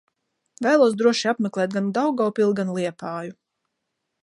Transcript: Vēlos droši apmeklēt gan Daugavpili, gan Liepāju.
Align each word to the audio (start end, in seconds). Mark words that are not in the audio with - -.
Vēlos 0.65 0.95
droši 1.01 1.27
apmeklēt 1.33 1.77
gan 1.77 1.91
Daugavpili, 1.99 2.57
gan 2.61 2.73
Liepāju. 2.79 3.37